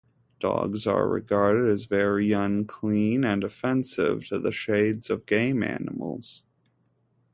Dogs 0.39 0.87
are 0.87 1.07
regarded 1.07 1.69
as 1.69 1.85
very 1.85 2.31
unclean 2.31 3.23
and 3.23 3.43
offensive 3.43 4.25
to 4.29 4.39
the 4.39 4.51
shades 4.51 5.11
of 5.11 5.27
game 5.27 5.61
animals. 5.61 6.41